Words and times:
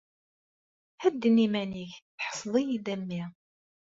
Hedden 1.03 1.37
iman-ik, 1.45 1.93
tḥesseḍ-iyi-d 2.17 2.87
a 2.93 2.95
mmi! 3.01 3.21